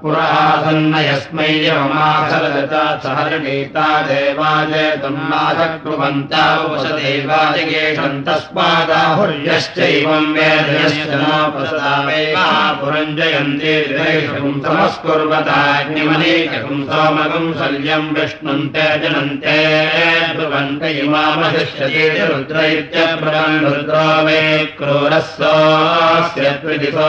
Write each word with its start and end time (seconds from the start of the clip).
पुरासन्न 0.00 0.98
यस्मै 1.04 1.46
यमाखलता 1.64 2.80
सहरणीता 3.04 3.84
देवाजयतम् 4.08 5.22
नाशक्नुवन्ता 5.30 6.42
उपसदेवाजगेषम् 6.64 8.20
तस्मादाहुर्यश्चैवम् 8.26 10.34
वेदयश्च 10.34 11.14
पुरञ्जयन्ति 12.80 13.72
समस्कुर्वताग्निमनेकम् 14.66 16.84
सोमकम् 16.90 17.56
शल्यम् 17.60 18.12
विष्णुम् 18.18 18.68
ते 18.76 18.86
जनन्ते 19.00 19.56
त्रिदिशो 26.60 27.08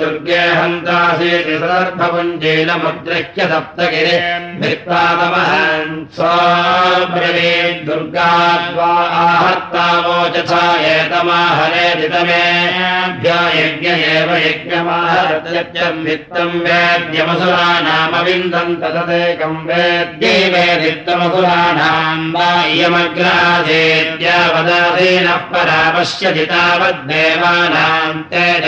दुर्गे 0.01 0.41
हन्तासीति 0.59 1.55
सदर्भपुञ्जेनमुद्रिह्य 1.61 3.41
सप्तगिरे 3.51 4.15
भित्तातमहन् 4.61 5.93
स्वाब्रवीत् 6.15 7.83
दुर्गाद्वा 7.87 8.91
आहत्तावोचथा 9.23 10.63
एतमाहरेति 10.93 12.07
तमेभ्य 12.13 13.29
यज्ञ 13.59 13.87
एव 14.13 14.29
यज्ञमाहरत्यम् 14.45 16.03
भित्तम् 16.05 16.61
वेद्यमसुराणामविन्दम् 16.67 18.79
तदेकम् 18.83 19.65
वेद्यै 19.69 20.37
वेदित्तमसुराणाम् 20.55 22.25
वा 22.35 22.49
इयमग्रासेत्यावदाधीनः 22.75 25.41
परा 25.51 25.81
पश्यति 25.97 26.45
तावद्देवानाम् 26.53 28.23
ते 28.31 28.45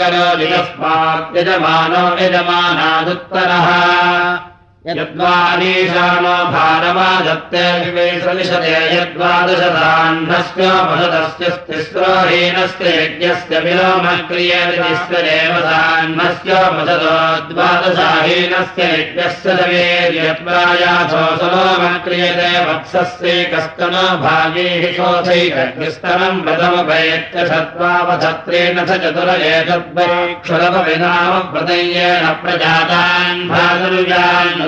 करोति 0.00 0.46
तस्मात् 0.52 1.36
यजमानो 1.36 2.02
यजमानादुत्तरः 2.24 3.68
यद्वानीशानो 4.86 6.34
भारवादत्ते 6.54 7.62
विवेशनिषते 7.84 8.74
यद्वादशताह्नस्य 8.94 10.68
पशदस्य 10.88 11.50
स्तिस्रोहीनस्य 11.54 12.92
यज्ञस्य 12.98 13.58
विलोमक्रियेति 13.64 14.78
तिस्रेवताह्नस्य 14.82 16.60
पशदो 16.76 17.16
द्वादशाहीनस्य 17.48 18.86
यज्ञस्य 18.92 19.56
दवेर्यत्वायासो 19.58 21.24
सलोमक्रियते 21.40 22.52
वत्सस्यैकस्तनो 22.68 24.06
भागैः 24.26 24.86
शोथैकस्तनम् 24.98 26.42
व्रतमुपयत्य 26.46 27.48
सत्त्वावधत्रेण 27.50 28.78
स 28.86 29.00
चतुर 29.02 29.34
एतद्वैक्षुरपविनाम 29.50 31.34
व्रतय्येण 31.52 32.24
प्रजातान् 32.46 33.46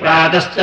प्रातश्च 0.00 0.56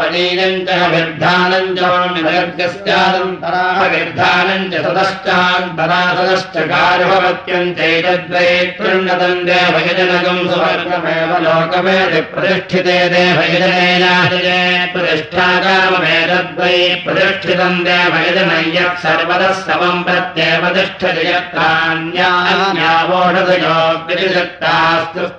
वलीयम् 0.00 0.64
च 0.66 0.68
विर्धानम् 0.92 1.74
चोन्निवर्गस्यादन्तराः 1.78 3.78
विर्धानम् 3.92 4.68
च 4.72 4.74
सदश्चान्तरा 4.86 6.00
सदश्च 6.18 6.56
कार्यभवत्यम् 6.72 7.74
चैतद्वै 7.78 8.50
तृण्णतम् 8.78 9.44
देवयजनकम् 9.48 10.48
सुवर्गमेव 10.52 11.32
लोकमेति 11.46 12.20
प्रतिष्ठिते 12.32 12.98
देवयजनेनाजये 13.14 14.60
प्रतिष्ठाकाममेतद्वै 14.94 16.76
प्रतिष्ठितम् 17.06 17.84
देवयजनम् 17.88 18.72
यत् 18.76 19.02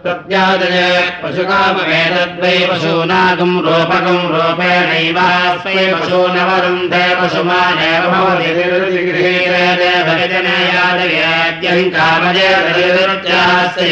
प्रत्यादये 0.04 0.88
पशुकामवेदद्वै 1.22 2.56
पशूनागम् 3.18 3.62
रूपकम् 3.66 4.26
रूपेणैवास्मै 4.34 5.86
पशूनवरुन्धे 6.00 7.06
पशुमानेव 7.20 8.04
भवति 8.14 8.50
यज्ञम् 11.18 11.92
कामजयत्यास्य 11.96 13.84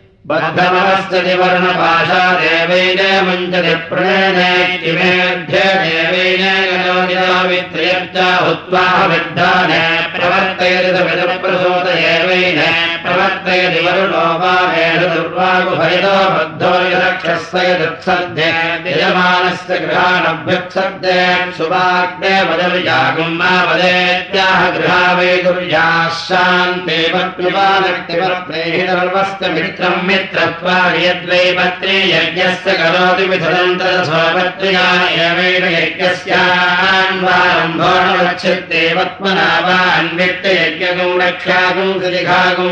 बद्धमहस्य 0.29 1.35
वर्णपाशा 1.35 2.19
देवैन 2.41 2.99
मुञ्चति 3.27 3.73
प्रणयनेतिमेभ्य 3.89 5.61
देवैन 5.83 6.43
गणोदितावित्रयर्चा 6.71 8.27
हुत्वा 8.45 8.83
विद्धाने 9.11 9.81
प्रवर्तयति 10.15 10.91
एवैन 12.13 12.59
प्रवर्तयति 13.03 13.79
वरुणो 13.85 14.25
वा 14.41 14.53
हेषु 14.73 15.07
दुर्वागुभयतो 15.13 16.15
बद्धो 16.33 16.71
यदक्षस्य 16.91 17.63
यदुत्सद्य 17.69 18.43
यजमानस्य 18.87 19.73
गृहानभ्युत्सद्य 19.83 21.15
सुवाग्ने 21.57 22.33
वदविजागुम् 22.49 23.37
मा 23.41 23.53
वदेत्याह 23.69 24.59
गृहा 24.77 25.01
वै 25.17 25.33
दुर्याः 25.45 26.09
शान्ते 26.25 26.99
वक्तिवानक्तिवर्तेहि 27.15 28.81
सर्वस्य 28.91 29.43
मित्रम् 29.55 30.05
मित्रत्वा 30.07 30.77
यद्वै 31.05 31.45
पत्रे 31.57 31.95
यज्ञस्य 32.13 32.69
करोति 32.81 33.25
विधदन्तरस्वपत्र्या 33.31 34.85
एवेन 35.25 35.65
यज्ञस्यान्वारम्भो 35.77 37.91
न 38.03 38.05
गच्छत्ते 38.21 38.81
वत्मना 38.97 39.49
वा 39.65 39.77
अन्वित्त 39.97 40.45
यज्ञगुं 40.61 41.11
रक्षागुं 41.21 41.91
सुदिघागुं 42.01 42.71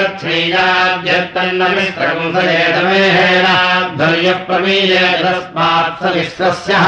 प्रमीये 4.47 5.05
तस्मात् 5.23 5.99
स 6.01 6.03
विश्वस्यः 6.15 6.87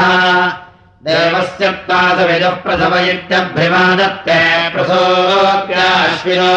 देवस्य 1.06 1.68
पादविदः 1.86 2.52
प्रथम 2.64 2.92
इत्यभ्यमादत्ते 3.12 4.34
प्रसोऽश्विनो 4.74 6.50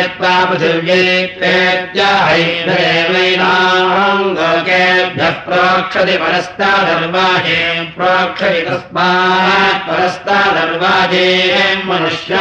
लोकेभ्यः 4.35 5.31
प्रोक्षति 5.45 6.15
परस्तादर्वाहे 6.21 7.57
प्रोक्षति 7.95 8.61
तस्मात् 8.67 9.81
परस्तादर्वाजे 9.87 11.25
मनुष्या 11.89 12.40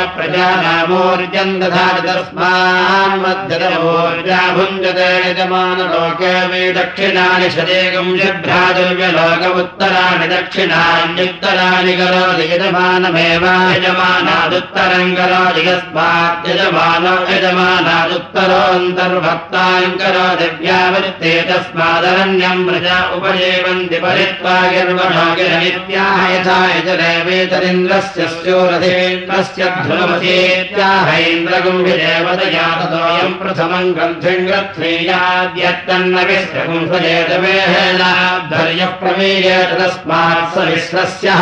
प्रजानामोर्जम् 0.82 1.60
दधाति 1.62 2.02
तस्मान् 2.08 3.22
मध्यतमोर्जा 3.22 4.42
भुञ्जते 4.56 5.10
यजमानलोके 5.30 6.34
मे 6.50 6.62
दक्षिणानि 6.78 7.48
शतेकम् 7.56 8.18
शभ्रादुर्यलोक 8.22 9.44
उत्तराणि 9.62 10.28
दक्षिणान्युत्तराणि 10.34 11.94
करोति 12.00 12.46
यजमानमेव 12.54 13.46
यजमानादुत्तरम् 13.76 15.16
करोति 15.18 15.62
यस्मात् 15.68 16.48
यजमानो 16.50 17.16
यजमानादुत्तरोऽन्तर्भक्ताम् 17.34 19.98
करोति 20.02 20.48
व्यावृत्ते 20.62 21.34
तस्मादरण्यम् 21.50 22.66
प्रजा 22.68 22.98
उपजीवन्ति 23.18 23.98
परित्वा 24.06 24.56
गिरमित्याह 24.72 26.20
यथा 26.34 26.60
यजरेवेतरिन्द्रस्य 26.76 28.22
स्योरथेन्द्रस्य 28.36 29.62
ध्रुवमसेत्याहैन्द्रगुम्भिदेवतया 30.72 32.68
ततोऽयम् 32.80 33.38
प्रथमम् 33.40 33.94
ग्रन्थिङ्ग्रथ्रीयाद्यत्तन्न 33.96 36.16
विश्वगुंसजेतवेहेनाद्धर्यः 36.30 38.92
प्रमेयेत 39.02 39.72
तस्मात् 39.80 40.50
स 40.54 40.56
विश्वस्यः 40.72 41.42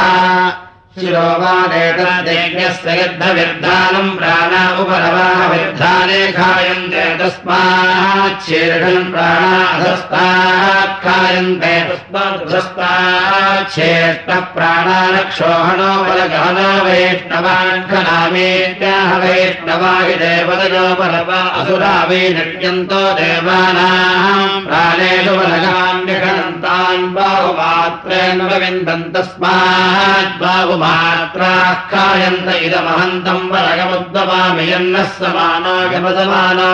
शिरोवादेतद्यज्ञस्य 0.98 2.92
युद्धविर्धानम् 2.98 4.10
प्राणा 4.18 4.60
उपरवाः 4.82 5.40
विर्धाने 5.52 6.20
खायन्ते 6.36 7.06
तस्माच्छीर्षम् 7.20 9.08
प्राणा 9.14 9.56
अधस्तात् 9.74 10.92
खायन्ते 11.04 11.72
तस्मादधस्ताच्छेष्टः 11.88 14.44
प्राणानक्षोहणो 14.54 15.90
बलगहनो 16.04 16.68
वैष्णवाङ्खनामेत्याह 16.86 19.10
वैष्णवा 19.24 19.92
हि 20.06 20.14
देवतयोपरवा 20.22 21.40
असुरा 21.58 21.96
वै 22.10 22.22
नृत्यन्तो 22.36 23.02
देवानाम् 23.18 24.62
प्राणेषु 24.68 25.34
बलगान्यखनन्तान् 25.40 27.10
बाहुमात्रेण 27.18 28.38
विन्दन् 28.62 29.10
तस्मात् 29.18 30.40
बाहुमा 30.44 30.87
मात्राः 30.89 31.69
खायन्त 31.91 32.47
इदमहन्तम् 32.65 33.49
वरगमुद्गमामि 33.51 34.65
यन्नः 34.71 35.07
समानो 35.19 35.75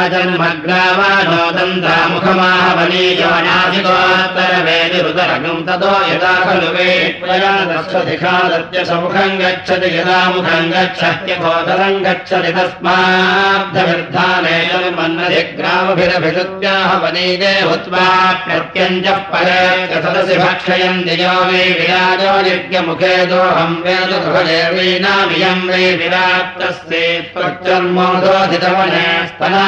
यदा 6.09 6.33
वेत्वयादस्वधिखादत्य 6.75 8.79
समुखम् 8.89 9.39
गच्छति 9.41 9.89
यदा 9.97 10.19
मुखम् 10.33 10.71
गच्छत्यभोदरम् 10.73 12.03
गच्छति 12.05 12.51
तस्माद्धविर्धाने 12.57 14.57
मन्नधिग्रामभिरभिषुत्याह 14.97 16.89
वनीगे 17.03 17.53
हुत्वा 17.69 18.05
प्रत्यञ्जः 18.45 19.19
परे 19.33 19.63
सदसि 20.05 20.35
भक्षयन्ति 20.43 21.15
यो 21.23 21.35
वै 21.49 21.63
विराजो 21.79 22.33
यज्ञमुखे 22.49 23.15
दोऽहम् 23.31 23.81
वेदगृहदेवीनामियम् 23.85 25.67
वै 25.69 25.85
विराट्तस्ये 26.01 27.03
त्वच्चन्मोदोधितवने 27.33 29.05
स्तना 29.31 29.65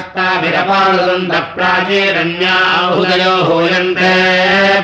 प्राचीरण्याहुदयो 1.55 3.33
हूयन्ते 3.47 4.13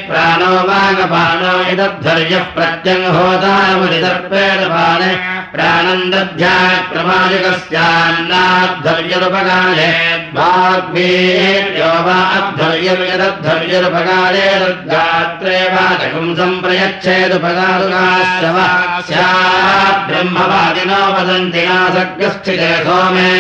प्राणो 0.09 0.51
प्रत्यङ्होदामुदिदर्पेदपाने 2.57 5.13
प्राणम् 5.55 6.11
दध्यात् 6.13 6.89
क्रमायुगस्यान्नाद्धर्यरुपकाले 6.93 9.91
भाग्भेर्यो 10.37 11.93
वा 12.07 12.19
अद्धर्यर्यदद्धर्यरुपकाले 12.39 14.47
तद्गात्रे 14.63 15.59
वाचकम् 15.75 16.37
सम्प्रयच्छेदुपकारुकाश्च 16.41 18.45
वा 18.57 18.67
स्यात् 19.09 20.05
ब्रह्मवादिनो 20.11 21.01
वदन्ति 21.15 21.63
नासग्रस्थिते 21.69 22.73
सोमे 22.85 23.31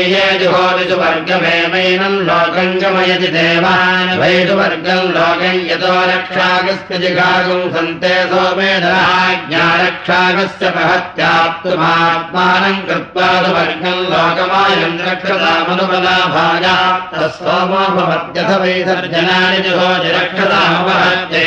प्रतिष्ठित्याग्नेत्यन्तरिक्षदेवाक्रमदाहवणीये 0.00 0.38
जुहोरिषु 0.40 0.96
वर्गमेवैनम् 1.00 2.24
लोकम् 2.28 2.78
गमयति 2.82 3.28
देवान्। 3.36 4.10
वैषु 4.20 4.54
वर्गम् 4.60 5.12
लोकम् 5.16 5.66
यतो 5.70 5.92
रक्षागस्य 6.10 6.92
जिघागुम् 7.02 7.72
सन्ते 7.74 8.14
सोमेधराज्ञारक्षागस्य 8.30 10.64
महत्याप्तुमात्मानम् 10.76 12.84
कृत्वा 12.88 13.28
तु 13.44 13.50
वर्गम् 13.56 14.08
लोकमायम् 14.12 15.02
रक्षतामनुपलाभाया 15.08 16.76
तस्सोमो 17.12 17.82
भवत्यथ 17.96 18.50
वैसर्जनानि 18.62 19.58
जुहोजि 19.66 20.10
रक्षतामवहत्ये 20.18 21.46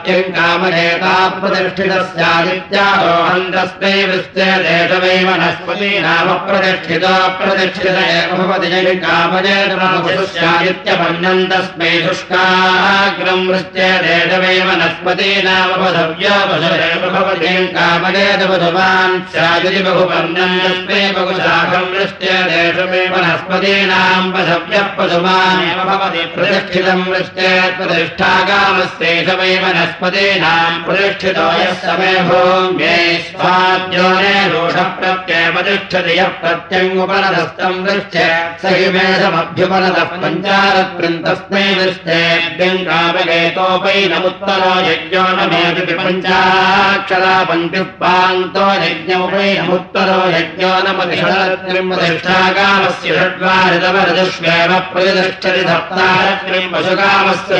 प्रवायुकस्यश्चात्यम् 0.00 0.32
कामनेता 0.34 1.14
प्रतिष्ठितस्यादित्यारोहन्तस्मै 1.40 3.94
वृष्टे 4.10 4.46
देशवै 4.64 5.16
वनस्पति 5.28 5.90
नाम 6.04 6.28
प्रतिष्ठितो 6.46 7.14
प्रतिष्ठित 7.40 7.98
एव 8.00 8.30
भवति 8.40 8.68
कामजेतमस्यादित्यपन्नम् 9.04 11.48
तस्मै 11.50 11.92
शुष्काग्रम् 12.04 13.46
वृष्ट्ये 13.48 13.90
देशवै 14.06 14.56
वनस्पति 14.68 15.30
नाम 15.46 15.70
पशव्यो 15.82 16.34
पशुरेव 16.50 17.02
भवति 17.16 17.52
कामजेत 17.76 18.40
पशुवान् 18.50 19.14
स्यादिति 19.32 19.80
बहुपन्नम् 19.88 20.60
तस्मै 20.64 21.00
बहुशाखम् 21.16 21.92
वृष्ट्ये 21.94 22.36
देशमे 22.50 23.02
वनस्पतीनाम् 23.14 24.32
पशव्यः 24.34 24.86
पशुमानेव 24.98 25.78
भवति 25.90 26.22
प्रतिष्ठितम् 26.34 27.08
वृष्ट्ये 27.10 27.52
प्रतिष्ठागामस्येष 27.78 29.28
वै 29.40 29.52
वनस्पतीनाम् 29.90 30.82
प्रतिष्ठितो 30.86 31.46
यः 31.60 31.72
समे 31.82 32.10
भूम्ये 32.26 32.96
स्वाद्योने 33.26 34.34
दोषः 34.50 34.88
प्रत्ययपतिष्ठति 34.98 36.12
यः 36.18 36.28
प्रत्यङ्गुपनदस्तम् 36.42 37.80
वृष्टे 37.84 38.26
स 38.62 38.64
हि 38.74 38.84
मेधमभ्युपनतः 38.94 40.10
पञ्चारत्रिन्तस्मै 40.22 41.64
वृष्टेभ्यङ्गापगेतोपैनमुत्तरो 41.78 44.74
यज्ञो 44.90 45.24
न 45.36 45.38
मेदिति 45.52 45.94
पञ्चाक्षरा 46.02 47.34
पञ्चुपान्तो 47.50 48.66
यज्ञोपैनमुत्तरो 48.86 50.20
यज्ञो 50.36 50.72
न 50.86 50.88
मतिषडत्रिम् 51.00 51.90
प्रतिष्ठागामस्य 51.94 53.08
षड्वारितवरजुष्वेव 53.18 54.70
प्रतिष्ठति 54.94 55.62
सप्तारत्रिम् 55.70 56.72
पशुकामस्य 56.74 57.58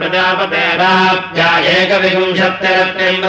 प्रजापतेरात्या 0.00 1.48
एकविंशत्यरत्यम् 1.76 3.22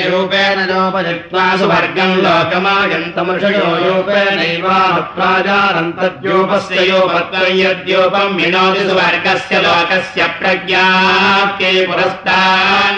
रूपेण 0.10 0.58
नोपजित्वा 0.70 1.44
सुवर्गम् 1.60 2.22
लोकमायन्तमृषयो 2.26 3.68
रूपेणैवाप्राजानन्तद्योपस्य 3.84 6.78
योपत्वयद्योपम् 6.90 8.38
विनोति 8.40 8.84
सुवर्गस्य 8.90 9.56
लोकस्य 9.66 10.22
प्रज्ञाप्यै 10.40 11.76
पुरस्तान् 11.90 12.98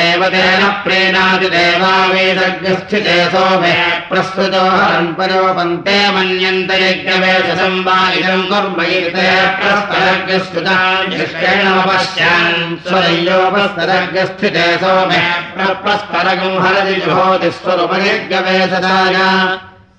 देवा 0.29 1.93
वेदज्ञस्थिते 2.11 3.15
सोमे 3.33 3.73
प्रस्तुतो 4.09 4.63
हरम् 4.73 5.15
परोपन्ते 5.17 5.95
मन्यन्त 6.15 6.71
यज्ञवेशसम् 6.81 7.79
वा 7.85 7.97
इदम् 8.19 8.45
कुर्म 8.51 8.79
इते 8.97 9.29
प्रस्तरज्ञस्तुतान् 9.61 11.09
स्वरयोपस्तरज्ञस्थिते 12.85 14.67
सोमे 14.83 15.23
प्रस्परगम् 15.83 16.61
हरति 16.65 16.95
जुहोति 17.01 17.49
स्वरूपयज्ञवेशदाय 17.57 19.17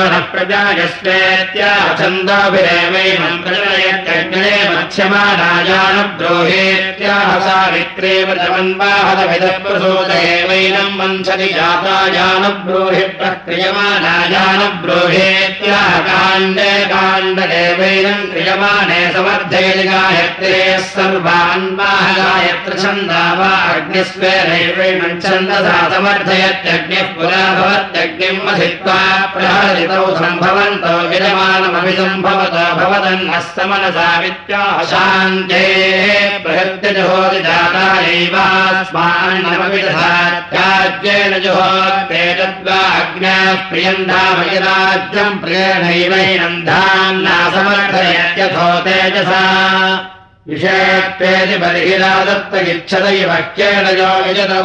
छन्दोनः 0.00 0.26
प्रजायस्वेत्याह 0.32 1.80
छन्दोभिरेवैनम् 2.00 3.40
प्रजनयत्यग्ने 3.44 4.52
मत्स्यमानायानुद्रोहेत्याह 4.74 7.30
सा 7.30 7.40
सावित्रेवन्वाहदभिदप्रसूत 7.46 10.12
एवैनम् 10.20 10.96
वञ्चति 11.00 11.48
जातायानब्रूहि 11.56 13.02
प्रक्रियमानायानब्रूहेत्याह 13.18 15.90
काण्डे 16.08 16.70
काण्डदेवैनम् 16.92 18.24
क्रियमाणे 18.32 19.00
समर्थयति 19.16 19.84
गायत्रे 19.90 20.54
छन्दा 22.82 23.22
वा 23.38 23.52
अग्निस्वेनैवैनम् 23.74 25.20
छन्दसा 25.26 25.76
समर्थयत्यग्निः 25.92 27.06
पुरा 27.14 27.44
भवत्यग्निम् 27.60 28.48
अधित्वा 28.54 28.98
विरमानमपि 31.10 31.92
सम्भवत 31.92 32.54
भवदन्नः 32.78 33.40
समनसा 33.56 34.08
वित्याह 34.20 34.78
शान्ते 34.90 35.64
प्रहृत्य 36.44 36.88
जुहोति 36.96 37.40
जातायैवास्मान्नमपि 37.46 39.80
तथा 39.82 40.12
त्याज्येन 40.52 41.32
जुहोत्ते 41.44 42.22
तद्वाग्न्याः 42.38 43.58
प्रियन्धामयराज्यम् 43.70 45.40
प्रियेणैवैनन्धान्ना 45.42 47.36
समर्थयत्यथो 47.54 48.68
तेजसा। 48.86 49.42
विषेत्तेति 50.48 51.56
बर्हिरादत्तगिच्छदैव 51.62 53.30
क्येन 53.56 53.86
यो 53.98 54.10
विजतो 54.24 54.58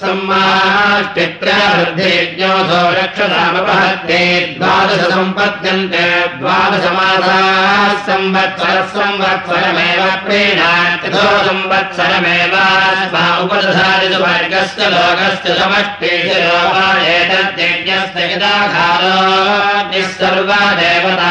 सम्माष्टित्रवृद्धियज्ञोऽसो 0.00 2.80
रक्षतामपहत्ते 2.98 4.20
द्वादश 4.58 5.02
सम्पद्यन्ते 5.12 6.04
द्वादशमासाः 6.40 7.94
संवत्सरः 8.08 8.88
संवत्सरमेव 8.96 10.02
प्रीणात्यथो 10.26 11.24
संवत्सरमेव 11.48 12.54
वर्गस्य 14.24 14.82
लोकस्य 14.94 15.48
समष्टेषु 15.60 16.54
एतद्यज्ञस्य 17.16 18.20
यदाघारो 18.32 19.16
निःसर्वा 19.90 20.60
देवता 20.80 21.30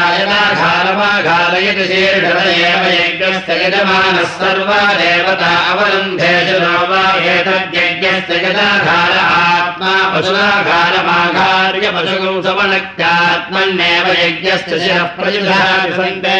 शीर्षद 1.90 2.38
एव 2.50 2.84
यज्ञस्य 2.92 3.54
यजमानः 3.62 4.29
सर्वा 4.38 4.80
देवता 5.00 5.50
अवरुन्धेषु 5.70 6.58
नो 6.64 6.74
वा 6.90 7.02
एतद्यज्ञस्य 7.34 8.42
यदाघार 8.44 9.14
आत्मा 9.80 9.96
पशुराघारमाघार्य 10.12 11.86
पशुगं 11.96 12.36
समनक्त्यात्मन्नेव 12.44 14.06
यज्ञस्य 14.20 14.74
शिरः 14.80 15.04
प्रयुधाति 15.16 15.90
सन्ते। 15.98 16.38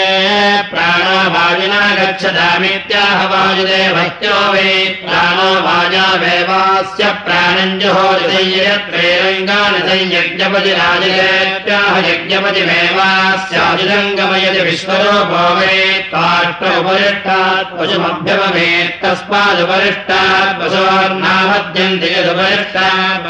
प्राणो 0.71 1.17
वायुना 1.35 1.83
गच्छतामित्याह 1.99 3.21
वायुदेवत्यो 3.33 4.37
वै। 4.53 4.73
प्राणो 5.05 5.51
वाजावेवास्य 5.67 7.03
प्राणम् 7.25 7.79
जुहोरिसंयत्रेरङ्गानि 7.81 9.81
संयज्ञपति 9.89 10.73
राजयत्याह 10.81 11.95
यज्ञपतिमेवास्याजुरङ्गमयति 12.11 14.61
विश्वरूपो 14.69 15.43
वै। 15.57 15.81
त्वाष्टोपरिष्टात् 16.13 17.73
पशुमभ्यमवेत् 17.79 18.97
तस्मादुपरिष्टात् 19.03 20.57
पशोर्नामद्यन्ति 20.61 22.09
यदुपरिष्टात् 22.19 23.30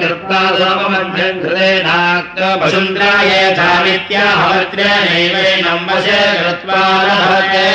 सोममध्यम् 0.00 1.40
कृतेनाक्तपशुन्द्राये 1.42 3.40
चामित्याहवज्रेणैवैनम् 3.56 5.86
वशे 5.88 6.20
कृत्वा 6.40 6.80
लभते 7.08 7.66